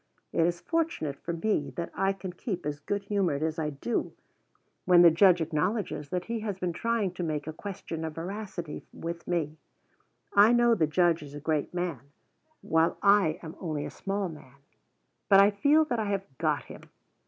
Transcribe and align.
It 0.33 0.47
is 0.47 0.61
fortunate 0.61 1.19
for 1.19 1.31
me 1.31 1.69
that 1.75 1.91
I 1.93 2.11
can 2.11 2.33
keep 2.33 2.65
as 2.65 2.79
good 2.79 3.03
humored 3.03 3.43
as 3.43 3.59
I 3.59 3.69
do, 3.69 4.13
when 4.85 5.03
the 5.03 5.11
Judge 5.11 5.41
acknowledges 5.41 6.09
that 6.09 6.25
he 6.25 6.39
has 6.39 6.57
been 6.57 6.73
trying 6.73 7.11
to 7.13 7.21
make 7.23 7.45
a 7.45 7.53
question 7.53 8.03
of 8.03 8.15
veracity 8.15 8.83
with 8.91 9.27
me. 9.27 9.57
I 10.33 10.53
know 10.53 10.73
the 10.73 10.87
Judge 10.87 11.21
is 11.21 11.35
a 11.35 11.39
great 11.39 11.71
man, 11.71 11.99
while 12.63 12.97
I 13.03 13.37
am 13.43 13.55
only 13.59 13.85
a 13.85 13.91
small 13.91 14.27
man; 14.27 14.55
but 15.29 15.39
I 15.39 15.51
feel 15.51 15.85
that 15.85 15.99
I 15.99 16.05
have 16.05 16.25
got 16.39 16.63
him. 16.63 16.81